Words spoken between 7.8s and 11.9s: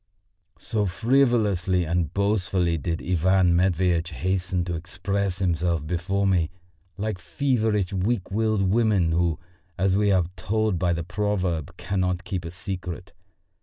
weak willed women who, as we are told by the proverb,